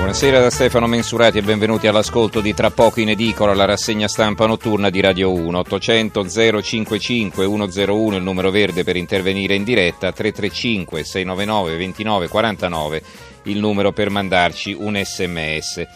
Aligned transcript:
Buonasera 0.00 0.40
da 0.40 0.48
Stefano 0.48 0.86
Mensurati 0.86 1.36
e 1.36 1.42
benvenuti 1.42 1.86
all'ascolto 1.86 2.40
di 2.40 2.54
Tra 2.54 2.70
poco 2.70 3.00
in 3.00 3.10
edicola, 3.10 3.52
la 3.52 3.66
rassegna 3.66 4.08
stampa 4.08 4.46
notturna 4.46 4.88
di 4.88 4.98
Radio 5.00 5.30
1. 5.30 5.58
800 5.58 6.26
055 6.62 7.44
101 7.44 8.16
il 8.16 8.22
numero 8.22 8.50
verde 8.50 8.82
per 8.82 8.96
intervenire 8.96 9.54
in 9.54 9.62
diretta, 9.62 10.10
335 10.10 11.04
699 11.04 11.76
29 11.76 12.28
49 12.28 13.02
il 13.44 13.58
numero 13.58 13.92
per 13.92 14.08
mandarci 14.08 14.72
un 14.72 14.98
sms. 14.98 15.86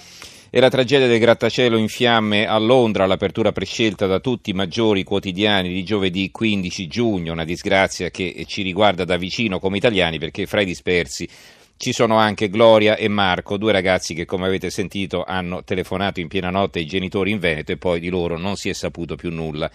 E 0.50 0.60
la 0.60 0.68
tragedia 0.68 1.06
del 1.06 1.18
grattacielo 1.18 1.78
in 1.78 1.88
fiamme 1.88 2.46
a 2.46 2.58
Londra, 2.58 3.06
l'apertura 3.06 3.52
prescelta 3.52 4.06
da 4.06 4.20
tutti 4.20 4.50
i 4.50 4.52
maggiori 4.52 5.02
quotidiani 5.02 5.70
di 5.72 5.82
giovedì 5.82 6.30
15 6.30 6.86
giugno, 6.86 7.32
una 7.32 7.44
disgrazia 7.44 8.10
che 8.10 8.44
ci 8.46 8.60
riguarda 8.60 9.04
da 9.04 9.16
vicino 9.16 9.58
come 9.58 9.78
italiani 9.78 10.18
perché 10.18 10.44
fra 10.44 10.60
i 10.60 10.66
dispersi 10.66 11.26
ci 11.76 11.92
sono 11.92 12.16
anche 12.16 12.48
Gloria 12.48 12.96
e 12.96 13.08
Marco, 13.08 13.56
due 13.56 13.72
ragazzi 13.72 14.14
che 14.14 14.24
come 14.24 14.46
avete 14.46 14.70
sentito 14.70 15.24
hanno 15.24 15.64
telefonato 15.64 16.20
in 16.20 16.28
piena 16.28 16.50
notte 16.50 16.78
ai 16.78 16.86
genitori 16.86 17.30
in 17.32 17.38
Veneto 17.38 17.72
e 17.72 17.76
poi 17.76 18.00
di 18.00 18.08
loro 18.08 18.38
non 18.38 18.56
si 18.56 18.68
è 18.68 18.72
saputo 18.72 19.16
più 19.16 19.30
nulla. 19.30 19.70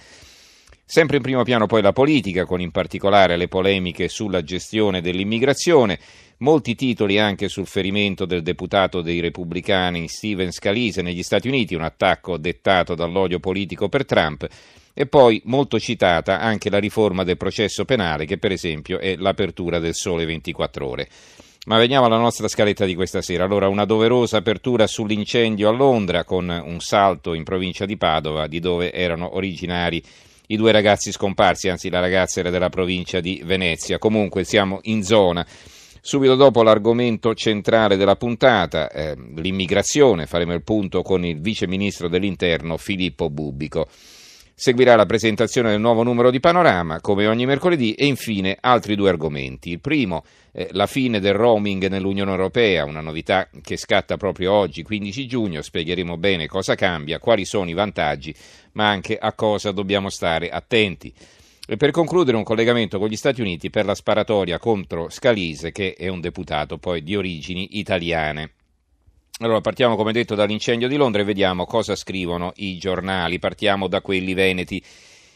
Sempre 0.92 1.18
in 1.18 1.22
primo 1.22 1.44
piano 1.44 1.68
poi 1.68 1.84
la 1.84 1.94
politica, 1.94 2.46
con 2.46 2.62
in 2.62 2.72
particolare 2.72 3.38
le 3.38 3.48
polemiche 3.48 4.08
sulla 4.08 4.42
gestione 4.42 5.02
dell'immigrazione, 5.02 6.00
molti 6.38 6.74
titoli 6.74 7.20
anche 7.20 7.48
sul 7.48 7.68
ferimento 7.68 8.26
del 8.26 8.42
deputato 8.42 9.02
dei 9.02 9.20
repubblicani 9.20 10.08
Steven 10.08 10.52
Scalise 10.52 11.04
negli 11.04 11.22
Stati 11.22 11.48
Uniti, 11.48 11.76
un 11.76 11.84
attacco 11.84 12.38
dettato 12.38 12.96
dall'odio 12.96 13.40
politico 13.40 13.88
per 13.88 14.06
Trump, 14.06 14.48
e 14.92 15.06
poi 15.06 15.40
molto 15.46 15.80
citata 15.80 16.40
anche 16.40 16.72
la 16.72 16.80
riforma 16.80 17.24
del 17.24 17.38
processo 17.38 17.86
penale, 17.86 18.26
che 18.26 18.40
per 18.40 18.52
esempio 18.52 18.98
è 18.98 19.16
l'apertura 19.16 19.78
del 19.78 19.94
sole 19.94 20.26
24 20.26 20.88
ore. 20.88 21.08
Ma 21.66 21.78
veniamo 21.78 22.06
alla 22.06 22.18
nostra 22.18 22.48
scaletta 22.48 22.86
di 22.86 22.96
questa 22.96 23.22
sera. 23.22 23.44
Allora, 23.44 23.68
una 23.68 23.86
doverosa 23.86 24.38
apertura 24.38 24.88
sull'incendio 24.88 25.70
a 25.70 25.74
Londra 25.74 26.24
con 26.24 26.50
un 26.50 26.80
salto 26.80 27.34
in 27.34 27.44
provincia 27.44 27.86
di 27.86 27.98
Padova, 27.98 28.48
di 28.48 28.60
dove 28.60 28.94
erano 28.94 29.36
originari 29.36 30.02
i 30.48 30.56
due 30.56 30.72
ragazzi 30.72 31.12
scomparsi, 31.12 31.70
anzi 31.70 31.90
la 31.90 32.00
ragazza 32.00 32.40
era 32.40 32.50
della 32.50 32.70
provincia 32.70 33.20
di 33.20 33.42
Venezia. 33.44 34.00
Comunque 34.00 34.46
siamo 34.46 34.80
in 34.84 35.04
zona. 35.04 35.46
Subito 36.02 36.36
dopo 36.36 36.64
l'argomento 36.64 37.36
centrale 37.36 37.98
della 37.98 38.16
puntata, 38.16 38.90
eh, 38.90 39.16
l'immigrazione, 39.36 40.28
faremo 40.28 40.54
il 40.54 40.64
punto 40.64 41.02
con 41.02 41.26
il 41.26 41.42
vice 41.42 41.68
ministro 41.68 42.08
dell'interno 42.08 42.78
Filippo 42.78 43.30
Bubbico. 43.30 43.88
Seguirà 44.60 44.98
la 44.98 45.06
presentazione 45.06 45.70
del 45.70 45.80
nuovo 45.80 46.04
numero 46.04 46.30
di 46.30 46.42
Panorama, 46.42 47.00
come 47.00 47.26
ogni 47.28 47.46
mercoledì, 47.46 47.94
e 47.94 48.08
infine 48.08 48.58
altri 48.60 48.96
due 48.96 49.08
argomenti. 49.08 49.70
Il 49.70 49.80
primo, 49.80 50.26
eh, 50.52 50.68
la 50.74 50.86
fine 50.86 51.22
del 51.22 51.34
roaming 51.34 51.88
nell'Unione 51.88 52.32
Europea, 52.32 52.84
una 52.84 53.00
novità 53.00 53.48
che 53.62 53.78
scatta 53.78 54.18
proprio 54.18 54.52
oggi, 54.52 54.84
15 54.84 55.28
giugno. 55.28 55.62
Spiegheremo 55.62 56.18
bene 56.18 56.48
cosa 56.48 56.76
cambia, 56.76 57.20
quali 57.20 57.46
sono 57.46 57.70
i 57.70 57.74
vantaggi, 57.74 58.36
ma 58.74 58.90
anche 58.90 59.18
a 59.18 59.32
cosa 59.32 59.72
dobbiamo 59.72 60.10
stare 60.10 60.50
attenti. 60.50 61.14
E 61.66 61.78
per 61.78 61.92
concludere 61.92 62.36
un 62.36 62.44
collegamento 62.44 63.00
con 63.00 63.08
gli 63.08 63.16
Stati 63.16 63.40
Uniti 63.40 63.70
per 63.70 63.86
la 63.86 63.96
sparatoria 63.96 64.60
contro 64.60 65.10
Scalise, 65.10 65.72
che 65.72 65.94
è 65.98 66.10
un 66.10 66.20
deputato 66.20 66.78
poi 66.78 67.02
di 67.02 67.16
origini 67.16 67.78
italiane. 67.80 68.56
Allora 69.42 69.62
partiamo 69.62 69.96
come 69.96 70.12
detto 70.12 70.36
dall'incendio 70.36 70.90
di 70.90 70.98
Londra 70.98 71.22
e 71.22 71.26
vediamo 71.26 71.64
cosa 71.66 71.96
scrivono 71.96 72.52
i 72.58 72.78
giornali. 72.78 73.40
Partiamo 73.40 73.88
da 73.88 74.02
quelli 74.02 74.34
veneti. 74.34 74.84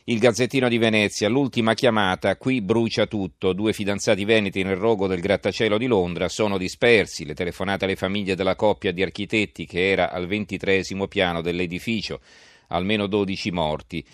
Il 0.05 0.19
Gazzettino 0.19 0.67
di 0.67 0.77
Venezia, 0.77 1.29
l'ultima 1.29 1.73
chiamata, 1.73 2.35
qui 2.35 2.59
brucia 2.59 3.05
tutto. 3.05 3.53
Due 3.53 3.71
fidanzati 3.71 4.25
veneti 4.25 4.61
nel 4.61 4.75
rogo 4.75 5.07
del 5.07 5.21
grattacielo 5.21 5.77
di 5.77 5.87
Londra 5.87 6.27
sono 6.27 6.57
dispersi. 6.57 7.23
Le 7.23 7.33
telefonate 7.33 7.85
alle 7.85 7.95
famiglie 7.95 8.35
della 8.35 8.57
coppia 8.57 8.91
di 8.91 9.01
architetti 9.01 9.65
che 9.65 9.91
era 9.91 10.11
al 10.11 10.27
ventitresimo 10.27 11.07
piano 11.07 11.39
dell'edificio, 11.39 12.19
almeno 12.67 13.07
12 13.07 13.51
morti. 13.51 14.05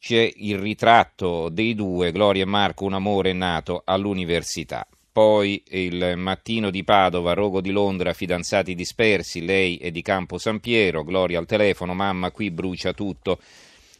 C'è 0.00 0.28
il 0.38 0.58
ritratto 0.58 1.48
dei 1.50 1.76
due, 1.76 2.10
Gloria 2.10 2.42
e 2.42 2.46
Marco, 2.46 2.84
un 2.84 2.94
amore 2.94 3.32
nato 3.32 3.82
all'università. 3.84 4.84
Poi 5.12 5.60
il 5.70 6.14
mattino 6.16 6.70
di 6.70 6.84
Padova, 6.84 7.32
Rogo 7.32 7.60
di 7.60 7.72
Londra, 7.72 8.12
fidanzati 8.12 8.76
dispersi, 8.76 9.44
lei 9.44 9.76
è 9.76 9.90
di 9.90 10.02
Campo 10.02 10.38
San 10.38 10.60
Piero, 10.60 11.02
Gloria 11.02 11.40
al 11.40 11.46
telefono, 11.46 11.94
mamma 11.94 12.30
qui 12.30 12.52
brucia 12.52 12.92
tutto. 12.92 13.40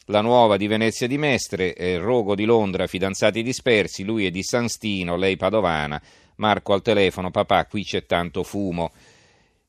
La 0.07 0.21
nuova 0.21 0.57
di 0.57 0.69
Venezia 0.69 1.09
di 1.09 1.19
Mestre, 1.19 1.75
eh, 1.75 1.99
Rogo 1.99 2.37
di 2.37 2.45
Londra, 2.45 2.87
fidanzati 2.87 3.43
dispersi, 3.43 4.05
lui 4.05 4.25
è 4.25 4.31
di 4.31 4.45
San 4.45 4.69
Stino, 4.69 5.17
lei 5.17 5.37
padovana, 5.37 6.01
Marco 6.37 6.75
al 6.75 6.83
telefono, 6.83 7.33
papà 7.33 7.67
qui 7.67 7.83
c'è 7.83 8.07
tanto 8.07 8.45
fumo. 8.45 8.93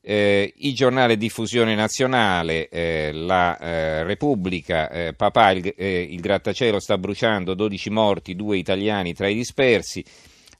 Eh, 0.00 0.52
il 0.58 0.74
giornale 0.74 1.16
diffusione 1.16 1.74
nazionale, 1.74 2.68
eh, 2.68 3.10
la 3.12 3.58
eh, 3.58 4.02
Repubblica, 4.04 4.88
eh, 4.90 5.12
papà 5.12 5.50
il, 5.50 5.74
il 5.76 6.20
grattacielo 6.20 6.78
sta 6.78 6.98
bruciando, 6.98 7.54
12 7.54 7.90
morti, 7.90 8.36
due 8.36 8.58
italiani 8.58 9.12
tra 9.12 9.26
i 9.26 9.34
dispersi. 9.34 10.04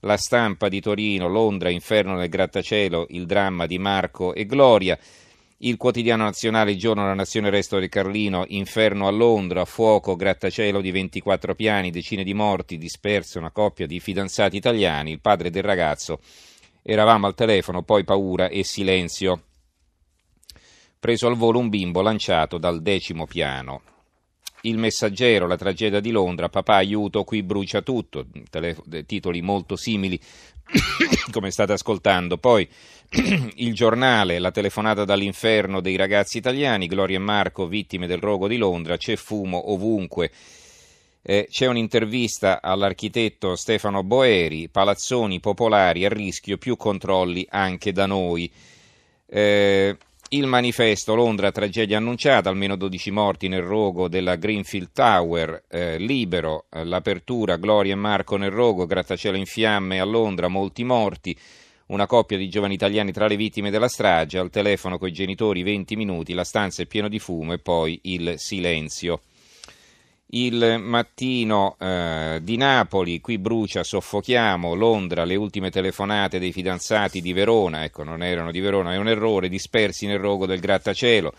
La 0.04 0.16
stampa 0.16 0.68
di 0.68 0.80
Torino, 0.80 1.28
Londra, 1.28 1.70
inferno 1.70 2.16
nel 2.16 2.28
grattacielo, 2.28 3.06
il 3.10 3.24
dramma 3.24 3.66
di 3.66 3.78
Marco 3.78 4.34
e 4.34 4.46
Gloria. 4.46 4.98
Il 5.58 5.76
quotidiano 5.76 6.24
nazionale, 6.24 6.72
il 6.72 6.78
giorno 6.78 7.02
della 7.02 7.14
nazione, 7.14 7.50
resto 7.50 7.78
del 7.78 7.88
Carlino, 7.88 8.44
inferno 8.48 9.06
a 9.06 9.12
Londra, 9.12 9.64
fuoco, 9.64 10.16
grattacielo 10.16 10.80
di 10.80 10.90
24 10.90 11.54
piani, 11.54 11.92
decine 11.92 12.24
di 12.24 12.34
morti, 12.34 12.78
disperse 12.78 13.38
una 13.38 13.52
coppia 13.52 13.86
di 13.86 14.00
fidanzati 14.00 14.56
italiani, 14.56 15.12
il 15.12 15.20
padre 15.20 15.50
del 15.50 15.62
ragazzo. 15.62 16.18
Eravamo 16.82 17.28
al 17.28 17.36
telefono, 17.36 17.84
poi 17.84 18.02
paura 18.02 18.48
e 18.48 18.64
silenzio. 18.64 19.42
Preso 20.98 21.28
al 21.28 21.36
volo 21.36 21.60
un 21.60 21.68
bimbo 21.68 22.02
lanciato 22.02 22.58
dal 22.58 22.82
decimo 22.82 23.28
piano. 23.28 23.91
Il 24.62 24.78
messaggero, 24.78 25.46
la 25.46 25.56
tragedia 25.56 26.00
di 26.00 26.10
Londra, 26.10 26.48
papà 26.48 26.76
aiuto, 26.76 27.24
qui 27.24 27.42
brucia 27.42 27.82
tutto, 27.82 28.26
Telefo- 28.48 28.84
titoli 29.06 29.42
molto 29.42 29.76
simili 29.76 30.18
come 31.30 31.50
state 31.50 31.72
ascoltando. 31.72 32.38
Poi 32.38 32.68
il 33.56 33.74
giornale, 33.74 34.38
la 34.38 34.50
telefonata 34.50 35.04
dall'inferno 35.04 35.80
dei 35.80 35.96
ragazzi 35.96 36.38
italiani, 36.38 36.86
Gloria 36.86 37.16
e 37.16 37.20
Marco, 37.20 37.66
vittime 37.66 38.06
del 38.06 38.18
rogo 38.18 38.48
di 38.48 38.56
Londra, 38.56 38.96
c'è 38.96 39.16
fumo 39.16 39.72
ovunque. 39.72 40.30
Eh, 41.24 41.46
c'è 41.48 41.66
un'intervista 41.66 42.60
all'architetto 42.60 43.54
Stefano 43.54 44.02
Boeri, 44.02 44.68
palazzoni 44.68 45.38
popolari 45.38 46.04
a 46.04 46.08
rischio, 46.08 46.56
più 46.56 46.76
controlli 46.76 47.46
anche 47.48 47.92
da 47.92 48.06
noi. 48.06 48.50
Eh, 49.26 49.96
il 50.34 50.46
manifesto 50.46 51.14
Londra, 51.14 51.52
tragedia 51.52 51.98
annunciata, 51.98 52.48
almeno 52.48 52.76
12 52.76 53.10
morti 53.10 53.48
nel 53.48 53.60
rogo 53.60 54.08
della 54.08 54.36
Greenfield 54.36 54.88
Tower, 54.92 55.64
eh, 55.68 55.98
libero, 55.98 56.64
eh, 56.70 56.84
l'apertura, 56.84 57.56
Gloria 57.56 57.92
e 57.92 57.96
Marco 57.96 58.36
nel 58.36 58.50
rogo, 58.50 58.86
grattacielo 58.86 59.36
in 59.36 59.44
fiamme 59.44 60.00
a 60.00 60.04
Londra, 60.04 60.48
molti 60.48 60.84
morti, 60.84 61.36
una 61.88 62.06
coppia 62.06 62.38
di 62.38 62.48
giovani 62.48 62.74
italiani 62.74 63.12
tra 63.12 63.26
le 63.26 63.36
vittime 63.36 63.70
della 63.70 63.88
strage, 63.88 64.38
al 64.38 64.48
telefono 64.48 64.96
coi 64.96 65.12
genitori 65.12 65.62
20 65.62 65.96
minuti, 65.96 66.32
la 66.32 66.44
stanza 66.44 66.82
è 66.82 66.86
piena 66.86 67.08
di 67.08 67.18
fumo 67.18 67.52
e 67.52 67.58
poi 67.58 67.98
il 68.04 68.34
silenzio 68.38 69.20
il 70.34 70.78
mattino 70.82 71.76
eh, 71.78 72.38
di 72.42 72.56
Napoli, 72.56 73.20
qui 73.20 73.38
brucia, 73.38 73.82
soffochiamo, 73.82 74.74
Londra, 74.74 75.24
le 75.24 75.36
ultime 75.36 75.70
telefonate 75.70 76.38
dei 76.38 76.52
fidanzati 76.52 77.20
di 77.20 77.34
Verona, 77.34 77.84
ecco 77.84 78.02
non 78.02 78.22
erano 78.22 78.50
di 78.50 78.60
Verona, 78.60 78.94
è 78.94 78.96
un 78.96 79.08
errore, 79.08 79.50
dispersi 79.50 80.06
nel 80.06 80.18
rogo 80.18 80.46
del 80.46 80.60
grattacielo, 80.60 81.34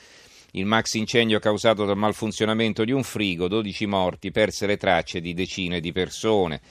il 0.52 0.66
max 0.66 0.94
incendio 0.94 1.40
causato 1.40 1.86
dal 1.86 1.98
malfunzionamento 1.98 2.84
di 2.84 2.92
un 2.92 3.02
frigo, 3.02 3.48
12 3.48 3.88
morti, 3.88 4.30
perse 4.30 4.68
le 4.68 4.78
tracce 4.78 5.22
di 5.22 5.34
decine 5.34 5.80
di 5.80 5.92
persone. 5.92 6.62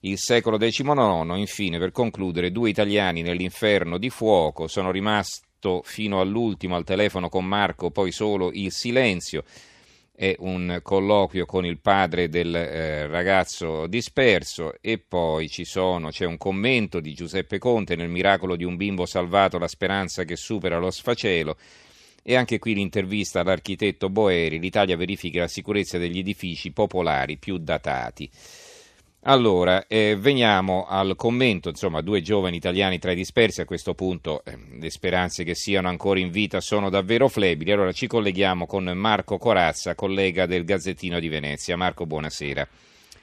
Il 0.00 0.16
secolo 0.16 0.56
XIX, 0.56 1.36
infine, 1.36 1.78
per 1.78 1.92
concludere, 1.92 2.52
due 2.52 2.70
italiani 2.70 3.20
nell'inferno 3.20 3.98
di 3.98 4.08
fuoco, 4.08 4.66
sono 4.66 4.90
rimasto 4.90 5.82
fino 5.84 6.20
all'ultimo 6.20 6.74
al 6.74 6.84
telefono 6.84 7.28
con 7.28 7.44
Marco, 7.44 7.90
poi 7.90 8.12
solo 8.12 8.50
il 8.50 8.72
silenzio 8.72 9.44
è 10.20 10.36
un 10.40 10.80
colloquio 10.82 11.46
con 11.46 11.64
il 11.64 11.78
padre 11.78 12.28
del 12.28 12.54
eh, 12.54 13.06
ragazzo 13.06 13.86
disperso 13.86 14.74
e 14.82 14.98
poi 14.98 15.48
sono, 15.48 16.10
c'è 16.10 16.26
un 16.26 16.36
commento 16.36 17.00
di 17.00 17.14
Giuseppe 17.14 17.56
Conte 17.56 17.96
nel 17.96 18.10
miracolo 18.10 18.54
di 18.54 18.64
un 18.64 18.76
bimbo 18.76 19.06
salvato, 19.06 19.56
la 19.56 19.66
speranza 19.66 20.24
che 20.24 20.36
supera 20.36 20.76
lo 20.76 20.90
sfacelo 20.90 21.56
E 22.22 22.36
anche 22.36 22.58
qui 22.58 22.74
l'intervista 22.74 23.40
all'architetto 23.40 24.10
Boeri, 24.10 24.58
l'Italia 24.58 24.94
verifica 24.94 25.40
la 25.40 25.48
sicurezza 25.48 25.96
degli 25.96 26.18
edifici 26.18 26.70
popolari 26.70 27.38
più 27.38 27.56
datati. 27.56 28.28
Allora, 29.24 29.86
eh, 29.86 30.16
veniamo 30.18 30.86
al 30.88 31.14
commento, 31.14 31.68
insomma, 31.68 32.00
due 32.00 32.22
giovani 32.22 32.56
italiani 32.56 32.98
tra 32.98 33.12
i 33.12 33.14
dispersi, 33.14 33.60
a 33.60 33.66
questo 33.66 33.92
punto 33.92 34.42
eh, 34.46 34.56
le 34.78 34.88
speranze 34.88 35.44
che 35.44 35.54
siano 35.54 35.88
ancora 35.88 36.18
in 36.18 36.30
vita 36.30 36.62
sono 36.62 36.88
davvero 36.88 37.28
flebili. 37.28 37.70
Allora 37.70 37.92
ci 37.92 38.06
colleghiamo 38.06 38.64
con 38.64 38.84
Marco 38.84 39.36
Corazza, 39.36 39.94
collega 39.94 40.46
del 40.46 40.64
Gazzettino 40.64 41.20
di 41.20 41.28
Venezia. 41.28 41.76
Marco, 41.76 42.06
buonasera. 42.06 42.66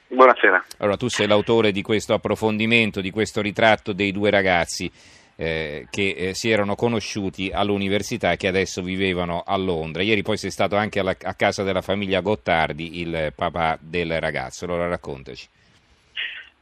Buonasera. 0.06 0.64
Allora, 0.78 0.96
tu 0.96 1.08
sei 1.08 1.26
l'autore 1.26 1.72
di 1.72 1.82
questo 1.82 2.14
approfondimento, 2.14 3.00
di 3.00 3.10
questo 3.10 3.40
ritratto 3.40 3.92
dei 3.92 4.12
due 4.12 4.30
ragazzi 4.30 4.88
eh, 5.34 5.88
che 5.90 6.14
eh, 6.16 6.34
si 6.34 6.48
erano 6.48 6.76
conosciuti 6.76 7.50
all'università 7.52 8.30
e 8.30 8.36
che 8.36 8.46
adesso 8.46 8.82
vivevano 8.82 9.42
a 9.44 9.56
Londra. 9.56 10.02
Ieri 10.04 10.22
poi 10.22 10.36
sei 10.36 10.52
stato 10.52 10.76
anche 10.76 11.00
alla, 11.00 11.16
a 11.20 11.34
casa 11.34 11.64
della 11.64 11.82
famiglia 11.82 12.20
Gottardi, 12.20 13.00
il 13.00 13.32
papà 13.34 13.76
del 13.80 14.20
ragazzo. 14.20 14.64
Allora 14.64 14.86
raccontaci. 14.86 15.48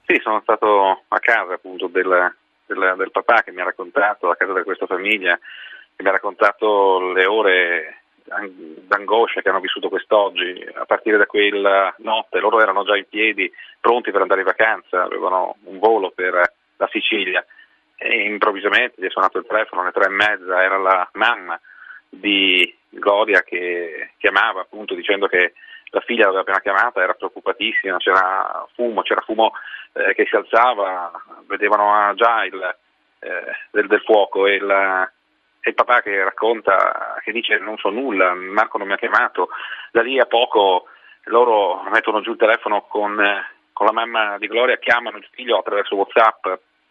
Sì, 0.06 0.20
sono 0.22 0.40
stato 0.42 1.02
a 1.08 1.18
casa 1.18 1.54
appunto 1.54 1.88
del, 1.88 2.32
del, 2.66 2.94
del, 2.96 3.10
papà 3.10 3.42
che 3.42 3.50
mi 3.50 3.60
ha 3.60 3.64
raccontato, 3.64 4.30
a 4.30 4.36
casa 4.36 4.52
di 4.52 4.62
questa 4.62 4.86
famiglia, 4.86 5.36
che 5.36 6.02
mi 6.02 6.08
ha 6.08 6.12
raccontato 6.12 7.12
le 7.12 7.26
ore 7.26 8.02
d'angoscia 8.22 9.40
che 9.40 9.48
hanno 9.48 9.58
vissuto 9.58 9.88
quest'oggi. 9.88 10.64
A 10.74 10.84
partire 10.84 11.16
da 11.16 11.26
quella 11.26 11.92
notte 11.98 12.38
loro 12.38 12.60
erano 12.60 12.84
già 12.84 12.96
in 12.96 13.08
piedi, 13.08 13.50
pronti 13.80 14.12
per 14.12 14.20
andare 14.20 14.40
in 14.40 14.46
vacanza, 14.46 15.02
avevano 15.02 15.56
un 15.64 15.80
volo 15.80 16.10
per 16.10 16.52
la 16.76 16.88
Sicilia 16.92 17.44
e 17.96 18.26
improvvisamente 18.26 19.00
gli 19.00 19.06
è 19.06 19.10
suonato 19.10 19.38
il 19.38 19.46
telefono 19.46 19.82
alle 19.82 19.90
tre 19.90 20.04
e 20.04 20.10
mezza, 20.10 20.62
era 20.62 20.78
la 20.78 21.08
mamma 21.14 21.58
di 22.08 22.72
Gloria 22.88 23.42
che 23.42 24.12
chiamava 24.18 24.60
appunto 24.60 24.94
dicendo 24.94 25.26
che 25.26 25.54
la 25.90 26.00
figlia 26.00 26.24
l'aveva 26.24 26.40
appena 26.42 26.60
chiamata, 26.60 27.02
era 27.02 27.14
preoccupatissima, 27.14 27.96
c'era 27.98 28.66
fumo, 28.74 29.02
c'era 29.02 29.20
fumo 29.20 29.52
eh, 29.92 30.14
che 30.14 30.26
si 30.26 30.36
alzava, 30.36 31.10
vedevano 31.46 32.14
già 32.14 32.44
il, 32.44 32.76
eh, 33.20 33.52
del, 33.70 33.86
del, 33.86 34.02
fuoco 34.02 34.46
e 34.46 34.54
il, 34.54 35.10
il, 35.62 35.74
papà 35.74 36.02
che 36.02 36.22
racconta, 36.22 37.16
che 37.22 37.32
dice 37.32 37.58
non 37.58 37.76
so 37.78 37.90
nulla, 37.90 38.34
Marco 38.34 38.78
non 38.78 38.86
mi 38.86 38.94
ha 38.94 38.98
chiamato, 38.98 39.48
da 39.92 40.02
lì 40.02 40.18
a 40.18 40.26
poco 40.26 40.88
loro 41.24 41.82
mettono 41.90 42.20
giù 42.20 42.32
il 42.32 42.38
telefono 42.38 42.82
con, 42.82 43.16
con 43.72 43.86
la 43.86 43.92
mamma 43.92 44.38
di 44.38 44.48
Gloria, 44.48 44.78
chiamano 44.78 45.18
il 45.18 45.28
figlio 45.30 45.58
attraverso 45.58 45.96
Whatsapp, 45.96 46.46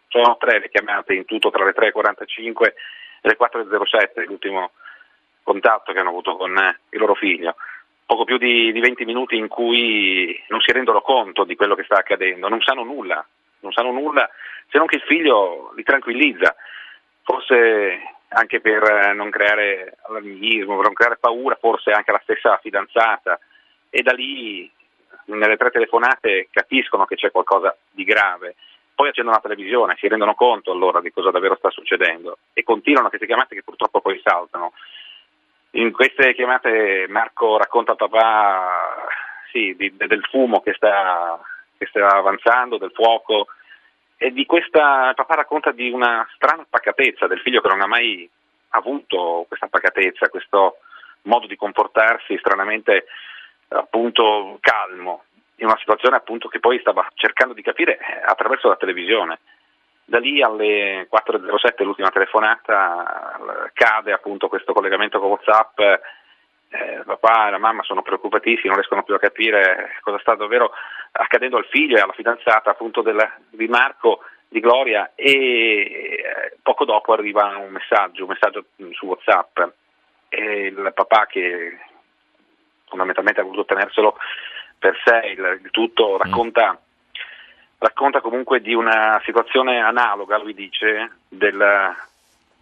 sono 0.08 0.36
tre 0.38 0.60
le 0.60 0.70
chiamate 0.70 1.14
in 1.14 1.24
tutto 1.26 1.50
tra 1.50 1.64
le 1.64 1.74
3.45 1.76 2.64
e 2.64 2.74
le 3.20 3.36
4.07, 3.38 4.24
l'ultimo 4.26 4.72
contatto 5.42 5.92
che 5.92 5.98
hanno 6.00 6.08
avuto 6.08 6.36
con 6.36 6.50
il 6.50 6.98
loro 6.98 7.14
figlio 7.14 7.54
poco 8.06 8.24
più 8.24 8.38
di, 8.38 8.72
di 8.72 8.80
20 8.80 9.04
minuti 9.04 9.36
in 9.36 9.48
cui 9.48 10.40
non 10.48 10.60
si 10.60 10.72
rendono 10.72 11.00
conto 11.00 11.44
di 11.44 11.56
quello 11.56 11.74
che 11.74 11.82
sta 11.82 11.98
accadendo, 11.98 12.48
non 12.48 12.62
sanno 12.62 12.84
nulla, 12.84 13.26
non 13.60 13.72
sanno 13.72 13.90
nulla 13.90 14.30
se 14.68 14.78
non 14.78 14.86
che 14.86 14.96
il 14.96 15.02
figlio 15.02 15.72
li 15.74 15.82
tranquillizza, 15.82 16.54
forse 17.22 18.14
anche 18.28 18.60
per 18.60 19.14
non 19.14 19.30
creare 19.30 19.96
allarmismo, 20.02 20.76
per 20.76 20.84
non 20.84 20.94
creare 20.94 21.18
paura, 21.18 21.56
forse 21.56 21.90
anche 21.90 22.12
la 22.12 22.20
stessa 22.22 22.58
fidanzata 22.62 23.38
e 23.90 24.02
da 24.02 24.12
lì 24.12 24.70
nelle 25.26 25.56
tre 25.56 25.70
telefonate 25.70 26.48
capiscono 26.50 27.04
che 27.04 27.16
c'è 27.16 27.30
qualcosa 27.30 27.76
di 27.90 28.04
grave. 28.04 28.56
Poi 28.94 29.08
accendono 29.08 29.36
la 29.36 29.42
televisione, 29.42 29.96
si 29.98 30.08
rendono 30.08 30.34
conto 30.34 30.72
allora 30.72 31.00
di 31.00 31.12
cosa 31.12 31.30
davvero 31.30 31.56
sta 31.56 31.70
succedendo 31.70 32.38
e 32.52 32.62
continuano 32.62 33.08
queste 33.08 33.26
chiamate 33.26 33.54
che 33.54 33.62
purtroppo 33.62 34.00
poi 34.00 34.20
saltano. 34.22 34.72
In 35.76 35.92
queste 35.92 36.32
chiamate 36.32 37.04
Marco 37.08 37.58
racconta 37.58 37.92
a 37.92 37.96
papà 37.96 39.06
sì, 39.52 39.74
di, 39.76 39.94
del 39.94 40.24
fumo 40.30 40.60
che 40.60 40.72
sta, 40.72 41.38
che 41.76 41.84
sta, 41.86 42.16
avanzando, 42.16 42.78
del 42.78 42.92
fuoco 42.94 43.48
e 44.16 44.32
di 44.32 44.46
questa, 44.46 45.12
papà 45.14 45.34
racconta 45.34 45.72
di 45.72 45.90
una 45.90 46.26
strana 46.34 46.66
pacatezza 46.68 47.26
del 47.26 47.40
figlio 47.40 47.60
che 47.60 47.68
non 47.68 47.82
ha 47.82 47.86
mai 47.86 48.28
avuto 48.70 49.44
questa 49.48 49.66
pacatezza, 49.66 50.30
questo 50.30 50.78
modo 51.22 51.46
di 51.46 51.56
comportarsi 51.56 52.38
stranamente 52.38 53.04
appunto 53.68 54.56
calmo 54.60 55.24
in 55.56 55.66
una 55.66 55.76
situazione 55.78 56.16
appunto 56.16 56.48
che 56.48 56.58
poi 56.58 56.78
stava 56.80 57.06
cercando 57.14 57.52
di 57.52 57.60
capire 57.60 57.98
eh, 57.98 58.22
attraverso 58.24 58.68
la 58.68 58.76
televisione. 58.76 59.40
Da 60.08 60.20
lì 60.20 60.40
alle 60.40 61.08
4.07, 61.10 61.82
l'ultima 61.82 62.10
telefonata, 62.10 63.40
cade 63.72 64.12
appunto 64.12 64.46
questo 64.46 64.72
collegamento 64.72 65.18
con 65.18 65.30
WhatsApp. 65.30 65.80
Eh, 66.68 67.02
papà 67.04 67.48
e 67.48 67.50
la 67.50 67.58
mamma 67.58 67.82
sono 67.82 68.02
preoccupatissimi, 68.02 68.68
non 68.68 68.76
riescono 68.76 69.02
più 69.02 69.14
a 69.14 69.18
capire 69.18 69.98
cosa 70.02 70.18
sta 70.20 70.36
davvero 70.36 70.70
accadendo 71.12 71.56
al 71.56 71.66
figlio 71.66 71.96
e 71.96 72.00
alla 72.00 72.12
fidanzata 72.12 72.70
appunto 72.70 73.02
del, 73.02 73.18
di 73.50 73.66
Marco, 73.66 74.22
di 74.48 74.60
Gloria 74.60 75.12
e 75.14 75.32
eh, 75.32 76.56
poco 76.62 76.84
dopo 76.84 77.12
arriva 77.12 77.56
un 77.56 77.70
messaggio, 77.70 78.22
un 78.22 78.28
messaggio 78.30 78.64
su 78.92 79.06
WhatsApp 79.06 79.58
e 80.28 80.66
il 80.66 80.92
papà 80.94 81.26
che 81.26 81.78
fondamentalmente 82.86 83.40
ha 83.40 83.44
voluto 83.44 83.64
tenerselo 83.64 84.16
per 84.78 84.96
sé, 85.04 85.26
il, 85.28 85.68
tutto 85.70 86.16
racconta 86.16 86.78
racconta 87.78 88.20
comunque 88.20 88.60
di 88.60 88.74
una 88.74 89.20
situazione 89.24 89.80
analoga, 89.80 90.38
lui 90.38 90.54
dice, 90.54 91.10
del, 91.28 91.94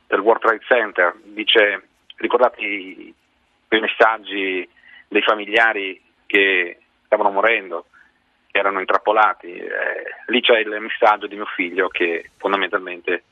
del 0.07 0.21
World 0.21 0.41
Trade 0.41 0.65
Center. 0.67 1.15
Dice, 1.23 1.89
ricordate 2.17 2.61
i, 2.63 3.15
messaggi 3.69 4.69
dei 5.09 5.23
familiari 5.23 6.01
che 6.27 6.79
stavano 7.05 7.31
morendo, 7.31 7.87
che 8.51 8.59
erano 8.59 8.81
intrappolati. 8.81 9.53
Eh, 9.53 9.71
lì 10.27 10.41
c'è 10.41 10.59
il 10.59 10.77
messaggio 10.81 11.27
di 11.27 11.35
mio 11.35 11.47
figlio 11.47 11.89
che 11.89 12.31
fondamentalmente 12.37 13.25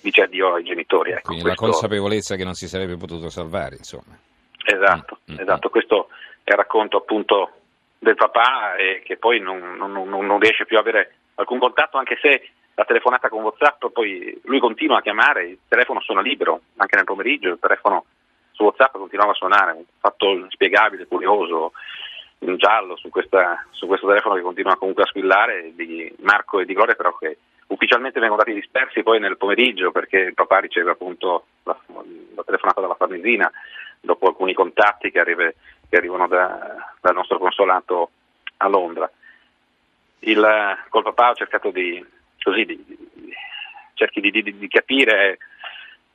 dice 0.00 0.22
addio 0.22 0.54
ai 0.54 0.64
genitori. 0.64 1.10
Ecco, 1.10 1.22
Quindi 1.32 1.44
questo... 1.44 1.64
la 1.64 1.70
consapevolezza 1.70 2.36
che 2.36 2.44
non 2.44 2.54
si 2.54 2.68
sarebbe 2.68 2.96
potuto 2.96 3.28
salvare, 3.28 3.76
insomma. 3.76 4.16
Esatto, 4.64 5.18
mm-hmm. 5.30 5.40
esatto. 5.40 5.70
questo 5.70 6.08
è 6.44 6.52
il 6.52 6.56
racconto 6.56 6.98
appunto 6.98 7.52
del 7.98 8.14
papà 8.14 8.76
e 8.76 9.02
che 9.04 9.16
poi 9.16 9.40
non, 9.40 9.76
non, 9.76 9.92
non 9.92 10.38
riesce 10.38 10.66
più 10.66 10.76
a 10.76 10.80
avere 10.80 11.14
alcun 11.38 11.58
contatto 11.58 11.98
anche 11.98 12.18
se 12.20 12.50
la 12.74 12.84
telefonata 12.84 13.28
con 13.28 13.42
Whatsapp, 13.42 13.86
poi 13.92 14.40
lui 14.44 14.60
continua 14.60 14.98
a 14.98 15.02
chiamare, 15.02 15.46
il 15.46 15.58
telefono 15.66 16.00
suona 16.00 16.20
libero, 16.20 16.60
anche 16.76 16.96
nel 16.96 17.04
pomeriggio 17.04 17.48
il 17.48 17.58
telefono 17.60 18.04
su 18.52 18.62
Whatsapp 18.62 18.92
continuava 18.92 19.32
a 19.32 19.34
suonare, 19.34 19.72
un 19.72 19.84
fatto 19.98 20.30
inspiegabile, 20.30 21.06
curioso, 21.06 21.72
in 22.40 22.56
giallo 22.56 22.96
su, 22.96 23.08
questa, 23.08 23.64
su, 23.70 23.86
questo 23.86 24.06
telefono 24.06 24.36
che 24.36 24.42
continua 24.42 24.76
comunque 24.76 25.02
a 25.02 25.06
squillare 25.06 25.72
di 25.74 26.12
Marco 26.20 26.60
e 26.60 26.66
di 26.66 26.72
Gloria 26.72 26.94
però 26.94 27.16
che 27.16 27.38
ufficialmente 27.68 28.20
vengono 28.20 28.42
dati 28.42 28.54
dispersi 28.54 29.02
poi 29.02 29.18
nel 29.18 29.36
pomeriggio 29.36 29.90
perché 29.90 30.18
il 30.18 30.34
papà 30.34 30.60
riceve 30.60 30.92
appunto 30.92 31.46
la, 31.64 31.76
la 32.36 32.42
telefonata 32.44 32.80
dalla 32.80 32.94
Farnesina 32.94 33.50
dopo 34.00 34.28
alcuni 34.28 34.54
contatti 34.54 35.10
che, 35.10 35.18
arrive, 35.18 35.56
che 35.88 35.96
arrivano 35.96 36.28
da, 36.28 36.76
dal 37.00 37.14
nostro 37.14 37.38
consolato 37.38 38.10
a 38.58 38.68
Londra 38.68 39.10
il, 40.20 40.76
col 40.88 41.02
papà 41.02 41.30
ho 41.30 41.34
cercato 41.34 41.70
di, 41.70 42.04
così, 42.42 42.64
di, 42.64 42.84
di, 42.86 42.98
cerchi 43.94 44.20
di, 44.20 44.30
di 44.30 44.68
capire 44.68 45.38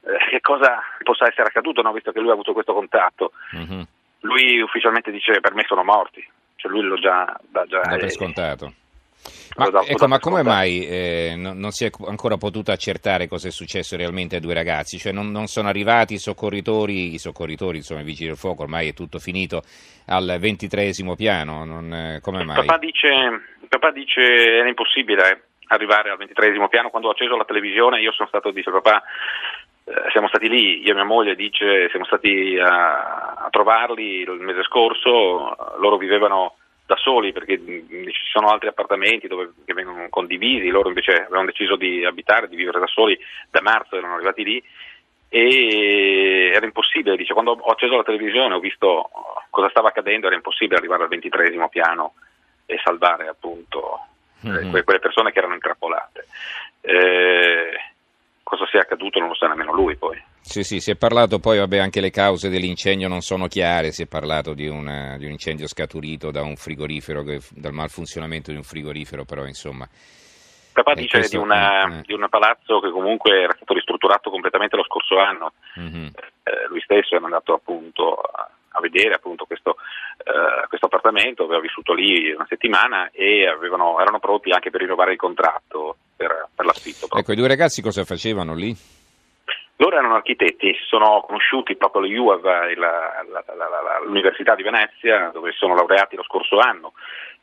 eh, 0.01 0.29
che 0.29 0.41
cosa 0.41 0.79
possa 1.03 1.27
essere 1.27 1.47
accaduto, 1.47 1.81
no? 1.81 1.91
visto 1.91 2.11
che 2.11 2.19
lui 2.19 2.29
ha 2.29 2.33
avuto 2.33 2.53
questo 2.53 2.73
contatto. 2.73 3.31
Mm-hmm. 3.55 3.81
Lui 4.21 4.61
ufficialmente 4.61 5.11
dice 5.11 5.39
per 5.39 5.53
me 5.53 5.63
sono 5.67 5.83
morti, 5.83 6.25
cioè 6.55 6.71
lui 6.71 6.81
lo 6.81 6.95
già... 6.95 7.37
Da, 7.47 7.65
già 7.65 7.81
da 7.81 7.97
per 7.97 8.11
scontato. 8.11 8.73
Ma, 9.55 9.69
ecco, 9.85 10.07
ma 10.07 10.19
come 10.19 10.41
mai 10.41 10.85
eh, 10.87 11.33
non, 11.37 11.57
non, 11.57 11.71
si 11.71 11.85
è 11.85 11.91
ancora 12.07 12.37
potuto 12.37 12.71
accertare 12.71 13.27
cosa 13.27 13.49
è 13.49 13.51
successo 13.51 13.95
realmente 13.95 14.35
ai 14.35 14.41
due 14.41 14.53
ragazzi? 14.53 14.97
Cioè 14.97 15.11
non, 15.11 15.29
non, 15.29 15.45
sono 15.45 15.67
arrivati 15.67 16.15
i 16.15 16.17
soccorritori, 16.19 17.13
i 17.13 17.19
soccorritori, 17.19 17.77
insomma 17.77 18.01
i 18.01 18.05
vigili 18.05 18.29
del 18.29 18.37
fuoco, 18.37 18.63
ormai 18.63 18.89
è 18.89 18.93
tutto 18.93 19.19
finito, 19.19 19.61
al 20.07 20.37
ventitresimo 20.39 21.15
piano? 21.15 21.65
Non, 21.65 21.93
eh, 21.93 22.19
come 22.21 22.43
mai? 22.43 22.65
Papà 22.65 22.79
dice, 22.79 23.09
papà 23.67 23.91
dice 23.91 24.21
era 24.21 24.67
impossibile 24.67 25.49
arrivare 25.67 26.09
al 26.09 26.17
ventitresimo 26.17 26.67
piano, 26.67 26.89
quando 26.89 27.09
ho 27.09 27.11
acceso 27.11 27.37
la 27.37 27.45
televisione 27.45 28.01
io 28.01 28.11
sono 28.11 28.27
stato, 28.27 28.51
dice 28.51 28.71
papà, 28.71 29.03
eh, 29.85 30.09
siamo 30.11 30.27
stati 30.29 30.49
lì, 30.49 30.81
io 30.81 30.91
e 30.91 30.95
mia 30.95 31.03
moglie 31.03 31.35
dice 31.35 31.89
siamo 31.89 32.05
stati 32.05 32.57
a, 32.57 33.33
a 33.37 33.47
trovarli 33.51 34.21
il 34.21 34.39
mese 34.39 34.63
scorso, 34.63 35.55
loro 35.77 35.97
vivevano 35.97 36.55
da 36.93 36.95
soli 36.97 37.31
perché 37.31 37.59
ci 37.59 38.25
sono 38.31 38.47
altri 38.47 38.67
appartamenti 38.67 39.27
dove, 39.27 39.51
che 39.65 39.73
vengono 39.73 40.07
condivisi, 40.09 40.69
loro 40.69 40.87
invece 40.87 41.23
avevano 41.23 41.45
deciso 41.45 41.75
di 41.75 42.05
abitare, 42.05 42.47
di 42.47 42.55
vivere 42.55 42.79
da 42.79 42.87
soli, 42.87 43.17
da 43.49 43.61
marzo 43.61 43.97
erano 43.97 44.15
arrivati 44.15 44.43
lì 44.43 44.63
e 45.29 46.51
era 46.53 46.65
impossibile, 46.65 47.17
dice, 47.17 47.33
quando 47.33 47.57
ho 47.59 47.71
acceso 47.71 47.95
la 47.95 48.03
televisione 48.03 48.53
ho 48.53 48.59
visto 48.59 49.09
cosa 49.49 49.69
stava 49.69 49.87
accadendo, 49.87 50.27
era 50.27 50.35
impossibile 50.35 50.77
arrivare 50.77 51.03
al 51.03 51.09
ventitresimo 51.09 51.69
piano 51.69 52.13
e 52.65 52.79
salvare 52.83 53.27
appunto 53.27 53.99
mm-hmm. 54.45 54.83
quelle 54.83 54.99
persone 54.99 55.31
che 55.31 55.39
erano 55.39 55.55
intrappolate. 55.55 56.27
Eh, 56.81 57.71
cosa 58.43 58.67
sia 58.67 58.81
accaduto 58.81 59.19
non 59.19 59.29
lo 59.29 59.35
sa 59.35 59.47
nemmeno 59.47 59.73
lui 59.73 59.95
poi. 59.95 60.21
Sì, 60.45 60.63
sì, 60.63 60.81
si 60.81 60.91
è 60.91 60.95
parlato 60.95 61.39
poi, 61.39 61.57
vabbè, 61.57 61.77
anche 61.77 62.01
le 62.01 62.11
cause 62.11 62.49
dell'incendio 62.49 63.07
non 63.07 63.21
sono 63.21 63.47
chiare, 63.47 63.91
si 63.91 64.03
è 64.03 64.07
parlato 64.07 64.53
di, 64.53 64.67
una, 64.67 65.17
di 65.17 65.25
un 65.25 65.31
incendio 65.31 65.67
scaturito 65.67 66.31
da 66.31 66.43
un 66.43 66.57
frigorifero, 66.57 67.23
che, 67.23 67.39
dal 67.51 67.71
malfunzionamento 67.71 68.51
di 68.51 68.57
un 68.57 68.63
frigorifero, 68.63 69.23
però 69.23 69.45
insomma... 69.45 69.87
Papà 70.73 70.95
dice 70.95 71.19
questo, 71.19 71.37
di, 71.37 71.43
una, 71.43 71.99
eh. 71.99 72.01
di, 72.01 72.13
un 72.13 72.27
palazzo 72.29 72.79
che 72.81 72.89
comunque 72.89 73.43
era 73.43 73.53
stato 73.55 73.73
ristrutturato 73.73 74.29
completamente 74.29 74.75
lo 74.75 74.83
scorso 74.83 75.17
anno, 75.17 75.53
mm-hmm. 75.79 76.05
eh, 76.05 76.67
lui 76.67 76.81
stesso 76.81 77.15
è 77.15 77.19
andato 77.23 77.53
appunto 77.53 78.15
a, 78.15 78.49
a 78.73 78.79
vedere 78.81 79.13
appunto 79.13 79.45
questo, 79.45 79.77
eh, 80.17 80.67
questo, 80.67 80.87
appartamento, 80.87 81.43
aveva 81.43 81.61
vissuto 81.61 81.93
lì 81.93 82.31
una 82.31 82.47
settimana 82.49 83.09
e 83.11 83.47
avevano, 83.47 83.99
erano 83.99 84.19
pronti 84.19 84.51
anche 84.51 84.71
per 84.71 84.81
rinnovare 84.81 85.11
il 85.11 85.17
contratto 85.17 85.95
per, 86.15 86.49
per 86.53 86.65
l'affitto. 86.65 87.07
Ecco, 87.15 87.31
i 87.31 87.35
due 87.35 87.47
ragazzi 87.47 87.81
cosa 87.81 88.03
facevano 88.03 88.55
lì? 88.55 88.75
Loro 89.93 90.05
erano 90.05 90.15
architetti, 90.15 90.75
sono 90.87 91.21
conosciuti 91.21 91.75
proprio 91.75 92.01
all'UAV, 92.01 92.73
l'Università 94.05 94.55
di 94.55 94.63
Venezia, 94.63 95.29
dove 95.31 95.51
sono 95.51 95.75
laureati 95.75 96.15
lo 96.15 96.23
scorso 96.23 96.57
anno. 96.57 96.93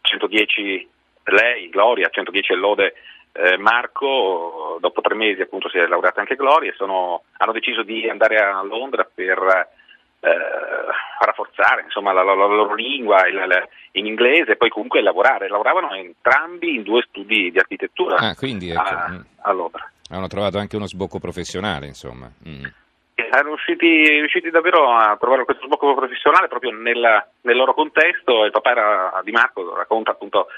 110 0.00 0.88
lei, 1.26 1.68
Gloria, 1.68 2.08
110 2.08 2.54
lode 2.54 2.94
eh, 3.32 3.56
Marco, 3.56 4.78
dopo 4.80 5.00
tre 5.00 5.14
mesi 5.14 5.42
appunto 5.42 5.68
si 5.68 5.78
è 5.78 5.86
laureata 5.86 6.18
anche 6.18 6.34
Gloria 6.34 6.72
sono, 6.74 7.22
hanno 7.36 7.52
deciso 7.52 7.84
di 7.84 8.08
andare 8.08 8.38
a 8.38 8.60
Londra 8.62 9.08
per 9.14 9.68
rafforzare 10.20 11.82
insomma, 11.82 12.12
la, 12.12 12.22
la, 12.22 12.34
la, 12.34 12.46
loro 12.46 12.74
lingua 12.74 13.26
il, 13.26 13.68
in 13.92 14.06
inglese 14.06 14.52
e 14.52 14.56
poi 14.56 14.68
comunque 14.68 15.02
lavorare. 15.02 15.48
Lavoravano 15.48 15.92
entrambi 15.92 16.74
in 16.74 16.82
due 16.82 17.02
studi 17.08 17.50
di 17.50 17.58
architettura 17.58 18.16
ah, 18.16 18.34
quindi, 18.34 18.70
ecco. 18.70 18.80
a, 18.80 19.08
mm. 19.10 19.20
a 19.42 19.52
Londra. 19.52 19.90
Hanno 20.10 20.26
trovato 20.26 20.58
anche 20.58 20.76
uno 20.76 20.86
sbocco 20.86 21.18
professionale, 21.18 21.86
insomma. 21.86 22.30
Mm. 22.48 22.64
Erano 23.14 23.48
riusciti, 23.48 24.08
riusciti, 24.08 24.50
davvero 24.50 24.90
a 24.90 25.16
trovare 25.20 25.44
questo 25.44 25.66
sbocco 25.66 25.94
professionale 25.94 26.48
proprio 26.48 26.72
nella, 26.72 27.26
nel 27.42 27.56
loro 27.56 27.74
contesto. 27.74 28.44
Il 28.44 28.50
papà 28.50 28.70
era, 28.70 29.20
di 29.22 29.30
Marco 29.30 29.74
racconta 29.74 30.10
appunto 30.12 30.48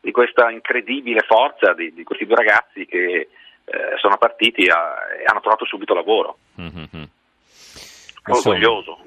di 0.00 0.12
questa 0.12 0.50
incredibile 0.50 1.24
forza 1.26 1.72
di, 1.72 1.92
di 1.94 2.04
questi 2.04 2.26
due 2.26 2.36
ragazzi 2.36 2.86
che 2.86 3.28
eh, 3.64 3.96
sono 3.98 4.18
partiti 4.18 4.68
a, 4.68 4.94
e 5.20 5.24
hanno 5.24 5.40
trovato 5.40 5.64
subito 5.64 5.94
lavoro. 5.94 6.36
Mm-hmm. 6.60 7.04
Orgoglioso. 8.26 8.98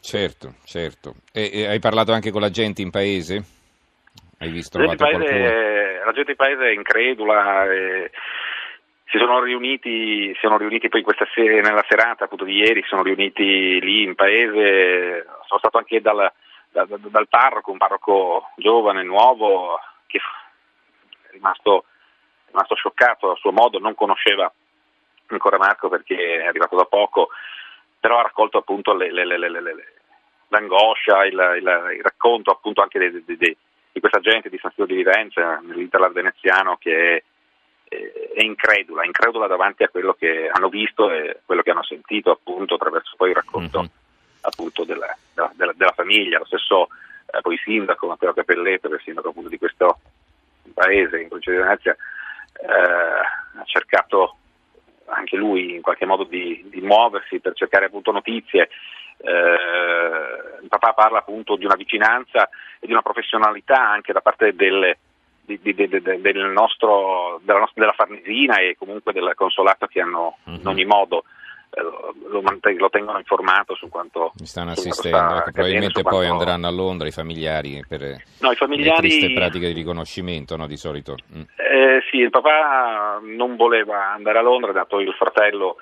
Certo, 0.00 0.54
certo. 0.64 1.14
E, 1.32 1.50
e, 1.52 1.66
hai 1.66 1.78
parlato 1.78 2.12
anche 2.12 2.30
con 2.30 2.40
la 2.40 2.50
gente 2.50 2.82
in 2.82 2.90
paese? 2.90 3.42
Hai 4.38 4.50
visto 4.50 4.78
la 4.78 4.94
gente, 4.94 5.04
paese, 5.04 6.02
la 6.04 6.12
gente 6.12 6.30
in 6.32 6.36
paese 6.36 6.66
è 6.66 6.72
incredula. 6.72 7.64
E 7.72 8.10
si 9.14 9.18
sono 9.18 9.40
riuniti, 9.40 10.32
si 10.34 10.40
sono 10.40 10.56
riuniti 10.58 10.88
poi 10.88 11.02
questa 11.02 11.26
sera, 11.32 11.60
nella 11.60 11.84
serata 11.88 12.24
appunto 12.24 12.44
di 12.44 12.56
ieri, 12.56 12.82
si 12.82 12.88
sono 12.88 13.02
riuniti 13.02 13.80
lì 13.80 14.02
in 14.02 14.14
paese, 14.14 15.24
sono 15.46 15.60
stato 15.60 15.78
anche 15.78 16.00
dal, 16.00 16.30
dal, 16.70 16.86
dal 16.88 17.28
parroco, 17.28 17.70
un 17.70 17.78
parroco 17.78 18.50
giovane, 18.56 19.04
nuovo, 19.04 19.78
che 20.06 20.18
è 20.18 21.30
rimasto, 21.30 21.84
è 22.46 22.50
rimasto 22.50 22.74
scioccato 22.74 23.30
a 23.30 23.36
suo 23.36 23.52
modo, 23.52 23.78
non 23.78 23.94
conosceva 23.94 24.52
ancora 25.26 25.58
Marco 25.58 25.88
perché 25.88 26.42
è 26.42 26.46
arrivato 26.46 26.76
da 26.76 26.84
poco 26.84 27.28
però 28.04 28.18
ha 28.18 28.22
raccolto 28.24 28.58
appunto 28.58 28.92
le, 28.92 29.10
le, 29.10 29.24
le, 29.24 29.38
l'angoscia, 30.48 31.24
il, 31.24 31.32
il, 31.32 31.94
il, 31.96 32.02
racconto 32.02 32.50
appunto 32.50 32.82
anche 32.82 32.98
di, 32.98 33.24
di, 33.24 33.36
di, 33.38 33.56
di 33.92 34.00
questa 34.00 34.20
gente 34.20 34.50
di 34.50 34.58
San 34.58 34.72
Siro 34.72 34.84
di 34.84 34.96
Vivenza, 34.96 35.58
nell'Interland 35.64 36.12
veneziano, 36.12 36.76
che 36.76 37.24
è, 37.88 37.96
è, 38.34 38.42
incredula, 38.42 39.06
incredula 39.06 39.46
davanti 39.46 39.84
a 39.84 39.88
quello 39.88 40.12
che 40.12 40.50
hanno 40.52 40.68
visto 40.68 41.10
e 41.10 41.40
quello 41.46 41.62
che 41.62 41.70
hanno 41.70 41.82
sentito 41.82 42.30
appunto 42.30 42.74
attraverso 42.74 43.14
poi 43.16 43.30
il 43.30 43.36
racconto 43.36 43.78
mm-hmm. 43.78 43.90
appunto 44.42 44.84
della, 44.84 45.16
della, 45.32 45.72
della, 45.74 45.92
famiglia, 45.92 46.36
lo 46.36 46.44
stesso 46.44 46.88
eh, 47.32 47.40
poi 47.40 47.56
sindaco 47.56 48.06
Matteo 48.06 48.34
Capelletto, 48.34 48.88
che 48.88 48.96
è 48.96 48.98
il 48.98 49.02
sindaco 49.02 49.30
appunto 49.30 49.48
di 49.48 49.56
questo 49.56 49.98
paese 50.74 51.22
in 51.22 51.28
provincia 51.28 51.52
di 51.52 51.56
Venezia, 51.56 51.96
eh, 52.60 52.68
ha 52.68 53.64
cercato 53.64 54.36
anche 55.06 55.36
lui 55.36 55.74
in 55.74 55.82
qualche 55.82 56.06
modo 56.06 56.24
di, 56.24 56.64
di 56.68 56.80
muoversi 56.80 57.40
per 57.40 57.54
cercare 57.54 57.86
appunto 57.86 58.12
notizie. 58.12 58.68
Eh, 59.18 60.62
il 60.62 60.68
papà 60.68 60.92
parla 60.92 61.18
appunto 61.18 61.56
di 61.56 61.64
una 61.64 61.76
vicinanza 61.76 62.48
e 62.78 62.86
di 62.86 62.92
una 62.92 63.02
professionalità 63.02 63.80
anche 63.80 64.12
da 64.12 64.20
parte 64.20 64.54
delle, 64.54 64.98
di, 65.44 65.58
di, 65.62 65.74
del 65.74 66.50
nostro, 66.52 67.40
della, 67.42 67.60
nostra, 67.60 67.80
della, 67.80 67.92
Farnesina 67.92 68.58
e 68.58 68.76
comunque 68.78 69.12
del 69.12 69.32
consolato 69.34 69.86
che 69.86 70.00
hanno 70.00 70.38
in 70.44 70.60
mhm. 70.60 70.66
ogni 70.66 70.84
modo 70.84 71.24
eh, 71.74 71.82
lo, 71.82 72.40
lo, 72.40 72.90
tengono 72.90 73.18
informato 73.18 73.74
su 73.74 73.88
quanto 73.88 74.32
mi 74.38 74.46
stanno 74.46 74.70
assistendo. 74.70 75.36
Ecco, 75.36 75.50
probabilmente 75.50 76.02
poi 76.02 76.26
quanto... 76.26 76.32
andranno 76.32 76.66
a 76.66 76.70
Londra 76.70 77.08
i 77.08 77.12
familiari 77.12 77.84
per 77.88 78.22
no, 78.40 78.50
i 78.52 78.56
familiari... 78.56 79.08
le 79.08 79.08
triste 79.08 79.32
pratiche 79.32 79.66
di 79.68 79.72
riconoscimento 79.72 80.56
no, 80.56 80.66
di 80.66 80.76
solito. 80.76 81.16
Mm. 81.34 81.42
Eh, 81.56 82.02
sì, 82.10 82.18
il 82.18 82.30
papà 82.30 83.20
non 83.22 83.56
voleva 83.56 84.12
andare 84.12 84.38
a 84.38 84.42
Londra, 84.42 84.72
dato 84.72 85.00
il 85.00 85.12
fratello 85.14 85.76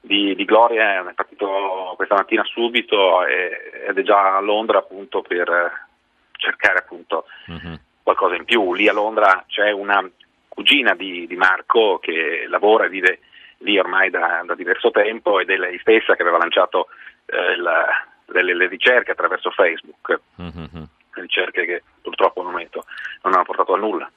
di, 0.00 0.34
di 0.34 0.44
Gloria, 0.44 1.08
è 1.08 1.14
partito 1.14 1.94
questa 1.96 2.14
mattina 2.14 2.44
subito 2.44 3.24
e, 3.24 3.86
ed 3.88 3.98
è 3.98 4.02
già 4.02 4.36
a 4.36 4.40
Londra 4.40 4.78
appunto 4.78 5.22
per 5.22 5.86
cercare 6.32 6.78
appunto 6.78 7.26
mm-hmm. 7.50 7.74
qualcosa 8.02 8.34
in 8.34 8.44
più. 8.44 8.74
Lì 8.74 8.88
a 8.88 8.92
Londra 8.92 9.44
c'è 9.46 9.70
una 9.70 10.08
cugina 10.48 10.94
di, 10.94 11.26
di 11.26 11.36
Marco 11.36 11.98
che 12.00 12.46
lavora 12.48 12.86
e 12.86 12.88
vive 12.88 13.20
lì 13.58 13.78
ormai 13.78 14.10
da, 14.10 14.42
da 14.44 14.54
diverso 14.54 14.90
tempo 14.90 15.40
ed 15.40 15.50
è 15.50 15.56
lei 15.56 15.78
stessa 15.78 16.14
che 16.14 16.22
aveva 16.22 16.38
lanciato 16.38 16.88
eh, 17.26 17.56
la, 17.56 17.86
le, 18.26 18.54
le, 18.54 18.68
ricerche 18.68 19.12
attraverso 19.12 19.50
Facebook, 19.50 20.20
mm-hmm. 20.40 20.82
ricerche 21.12 21.64
che 21.64 21.82
purtroppo 22.00 22.40
al 22.40 22.46
momento 22.46 22.84
non 23.22 23.34
hanno 23.34 23.44
portato 23.44 23.74
a 23.74 23.78
nulla. 23.78 24.10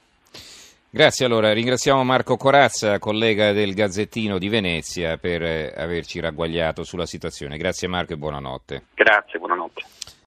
Grazie 0.93 1.25
allora, 1.25 1.53
ringraziamo 1.53 2.03
Marco 2.03 2.35
Corazza, 2.35 2.99
collega 2.99 3.53
del 3.53 3.73
Gazzettino 3.73 4.37
di 4.37 4.49
Venezia, 4.49 5.15
per 5.15 5.41
eh, 5.41 5.73
averci 5.73 6.19
ragguagliato 6.19 6.83
sulla 6.83 7.05
situazione. 7.05 7.55
Grazie 7.55 7.87
Marco 7.87 8.11
e 8.11 8.17
buonanotte. 8.17 8.83
Grazie, 8.93 9.39
buonanotte. 9.39 10.00